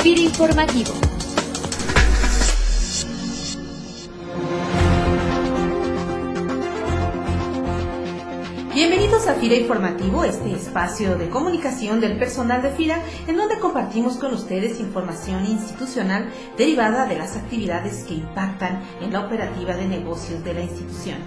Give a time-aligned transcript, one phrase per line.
[0.00, 0.92] FIRA Informativo.
[8.72, 14.18] Bienvenidos a FIRA Informativo, este espacio de comunicación del personal de FIRA, en donde compartimos
[14.18, 20.44] con ustedes información institucional derivada de las actividades que impactan en la operativa de negocios
[20.44, 21.18] de la institución.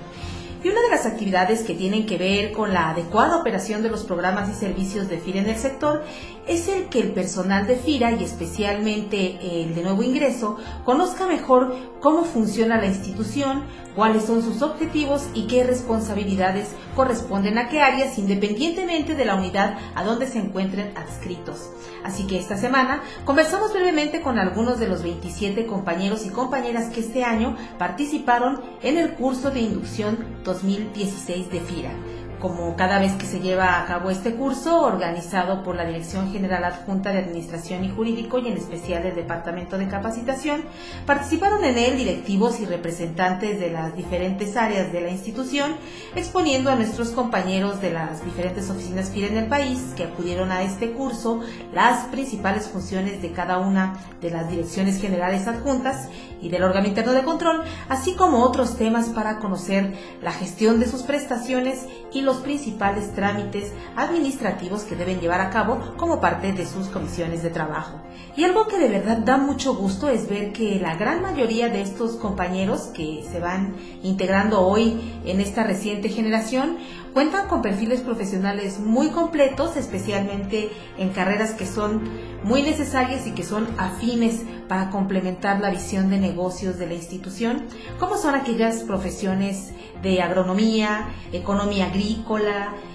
[0.64, 4.04] Y una de las actividades que tienen que ver con la adecuada operación de los
[4.04, 6.04] programas y servicios de FIRA en el sector
[6.48, 11.76] es el que el personal de FIRA y especialmente el de nuevo ingreso conozca mejor
[12.00, 13.64] cómo funciona la institución,
[13.96, 19.78] cuáles son sus objetivos y qué responsabilidades corresponden a qué áreas independientemente de la unidad
[19.96, 21.72] a donde se encuentren adscritos.
[22.04, 27.02] Así que esta semana conversamos brevemente con algunos de los 27 compañeros y compañeras que
[27.02, 30.18] este año participaron en el curso de inducción
[30.54, 31.94] 2016 de FIRA
[32.42, 36.64] como cada vez que se lleva a cabo este curso, organizado por la Dirección General
[36.64, 40.64] Adjunta de Administración y Jurídico y en especial el Departamento de Capacitación,
[41.06, 45.76] participaron en él directivos y representantes de las diferentes áreas de la institución,
[46.16, 50.64] exponiendo a nuestros compañeros de las diferentes oficinas FIRA en el país que acudieron a
[50.64, 56.10] este curso las principales funciones de cada una de las direcciones generales adjuntas
[56.42, 60.88] y del órgano interno de control, así como otros temas para conocer la gestión de
[60.88, 66.66] sus prestaciones y los principales trámites administrativos que deben llevar a cabo como parte de
[66.66, 68.02] sus comisiones de trabajo.
[68.36, 71.82] Y algo que de verdad da mucho gusto es ver que la gran mayoría de
[71.82, 76.78] estos compañeros que se van integrando hoy en esta reciente generación
[77.14, 82.02] cuentan con perfiles profesionales muy completos, especialmente en carreras que son
[82.44, 87.66] muy necesarias y que son afines para complementar la visión de negocios de la institución,
[88.00, 92.21] como son aquellas profesiones de agronomía, economía agrícola,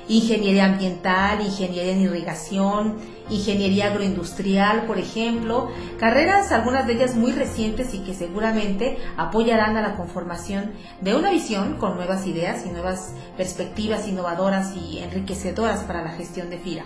[0.09, 2.97] ingeniería ambiental, ingeniería en irrigación,
[3.29, 9.83] ingeniería agroindustrial, por ejemplo, carreras, algunas de ellas muy recientes y que seguramente apoyarán a
[9.83, 16.03] la conformación de una visión con nuevas ideas y nuevas perspectivas innovadoras y enriquecedoras para
[16.03, 16.85] la gestión de FIRA.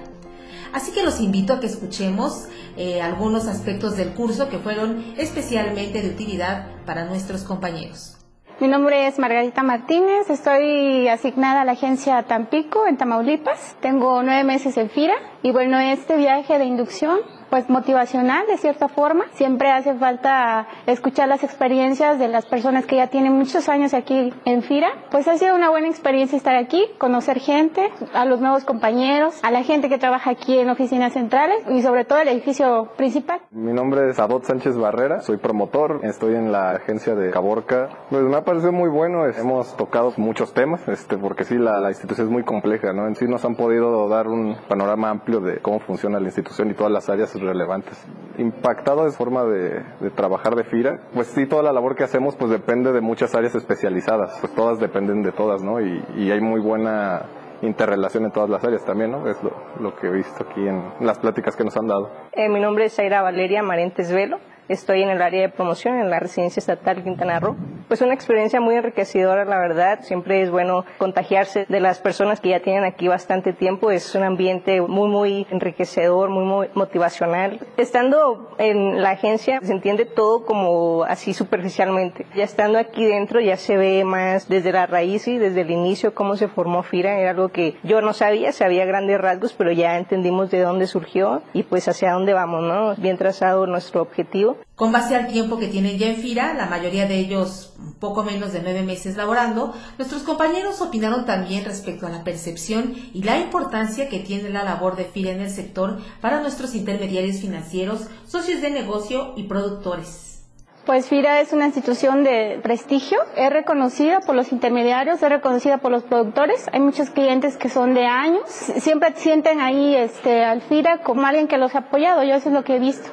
[0.73, 2.47] Así que los invito a que escuchemos
[2.77, 8.20] eh, algunos aspectos del curso que fueron especialmente de utilidad para nuestros compañeros.
[8.61, 13.75] Mi nombre es Margarita Martínez, estoy asignada a la agencia Tampico en Tamaulipas.
[13.81, 18.89] Tengo nueve meses en FIRA y bueno, este viaje de inducción pues motivacional de cierta
[18.89, 19.25] forma.
[19.33, 24.33] Siempre hace falta escuchar las experiencias de las personas que ya tienen muchos años aquí
[24.45, 24.89] en FIRA.
[25.11, 29.51] Pues ha sido una buena experiencia estar aquí, conocer gente, a los nuevos compañeros, a
[29.51, 33.41] la gente que trabaja aquí en oficinas centrales y sobre todo el edificio principal.
[33.51, 37.89] Mi nombre es Abot Sánchez Barrera, soy promotor, estoy en la agencia de Caborca.
[38.11, 41.89] Pues me ha parecido muy bueno, hemos tocado muchos temas, este, porque sí, la, la
[41.89, 43.07] institución es muy compleja, ¿no?
[43.07, 46.75] En sí nos han podido dar un panorama amplio de cómo funciona la institución y
[46.75, 48.03] todas las áreas relevantes.
[48.39, 49.83] Impactado de forma de,
[50.15, 53.55] trabajar de FIRA, pues sí, toda la labor que hacemos pues depende de muchas áreas
[53.55, 55.81] especializadas, pues todas dependen de todas, ¿no?
[55.81, 57.27] Y, hay muy buena
[57.63, 59.29] interrelación en todas las áreas también, ¿no?
[59.29, 59.37] Es
[59.81, 62.11] lo, que he visto aquí en las pláticas que nos han dado.
[62.33, 64.39] Eh, mi nombre es Zaira Valeria Marentes Velo.
[64.69, 67.57] Estoy en el área de promoción en la residencia estatal Quintana Roo.
[67.91, 69.99] Pues una experiencia muy enriquecedora, la verdad.
[70.03, 73.91] Siempre es bueno contagiarse de las personas que ya tienen aquí bastante tiempo.
[73.91, 77.59] Es un ambiente muy, muy enriquecedor, muy, muy motivacional.
[77.77, 82.27] Estando en la agencia se entiende todo como así superficialmente.
[82.37, 86.15] Ya estando aquí dentro ya se ve más desde la raíz y desde el inicio
[86.15, 87.19] cómo se formó FIRA.
[87.19, 91.43] Era algo que yo no sabía, sabía grandes rasgos, pero ya entendimos de dónde surgió
[91.53, 92.95] y pues hacia dónde vamos, ¿no?
[93.03, 94.59] Bien trazado nuestro objetivo.
[94.81, 98.55] Con base al tiempo que tienen ya en FIRA, la mayoría de ellos poco menos
[98.55, 104.09] de nueve meses laborando, nuestros compañeros opinaron también respecto a la percepción y la importancia
[104.09, 108.71] que tiene la labor de FIRA en el sector para nuestros intermediarios financieros, socios de
[108.71, 110.40] negocio y productores.
[110.87, 115.93] Pues FIRA es una institución de prestigio, es reconocida por los intermediarios, es reconocida por
[115.93, 116.69] los productores.
[116.73, 121.49] Hay muchos clientes que son de años, siempre sienten ahí este, al FIRA como alguien
[121.49, 123.11] que los ha apoyado, yo eso es lo que he visto.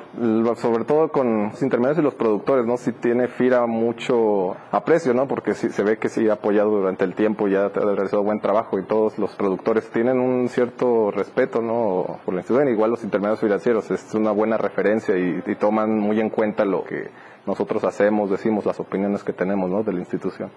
[0.55, 2.77] Sobre todo con los intermediarios y los productores, ¿no?
[2.77, 5.27] Si tiene FIRA mucho aprecio, ¿no?
[5.27, 8.79] Porque se ve que sí ha apoyado durante el tiempo, ya ha realizado buen trabajo
[8.79, 12.21] y todos los productores tienen un cierto respeto, ¿no?
[12.23, 16.21] Por la institución, igual los intermediarios financieros, es una buena referencia y, y toman muy
[16.21, 17.09] en cuenta lo que
[17.47, 19.81] nosotros hacemos, decimos las opiniones que tenemos ¿no?
[19.81, 20.51] de la institución.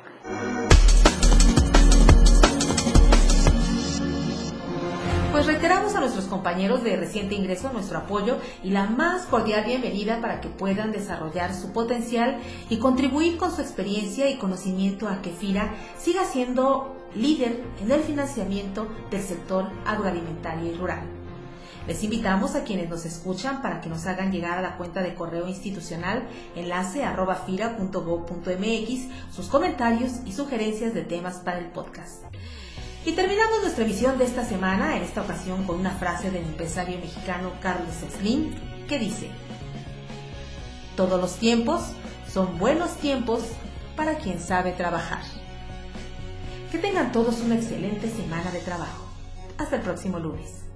[5.30, 10.20] Pues reiteramos a nuestros compañeros de reciente ingreso nuestro apoyo y la más cordial bienvenida
[10.20, 12.38] para que puedan desarrollar su potencial
[12.68, 18.00] y contribuir con su experiencia y conocimiento a que FIRA siga siendo líder en el
[18.00, 21.19] financiamiento del sector agroalimentario y rural.
[21.90, 25.16] Les invitamos a quienes nos escuchan para que nos hagan llegar a la cuenta de
[25.16, 26.22] correo institucional
[26.54, 27.44] enlace arroba
[29.34, 32.22] sus comentarios y sugerencias de temas para el podcast.
[33.04, 36.96] Y terminamos nuestra visión de esta semana, en esta ocasión con una frase del empresario
[36.96, 38.54] mexicano Carlos Slim,
[38.86, 39.28] que dice,
[40.94, 41.82] Todos los tiempos
[42.32, 43.40] son buenos tiempos
[43.96, 45.24] para quien sabe trabajar.
[46.70, 49.08] Que tengan todos una excelente semana de trabajo.
[49.58, 50.69] Hasta el próximo lunes.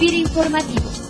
[0.00, 1.03] Informativo